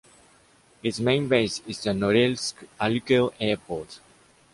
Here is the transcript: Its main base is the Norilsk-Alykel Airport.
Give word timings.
Its 0.81 0.99
main 0.99 1.27
base 1.27 1.59
is 1.67 1.83
the 1.83 1.91
Norilsk-Alykel 1.91 3.33
Airport. 3.39 3.99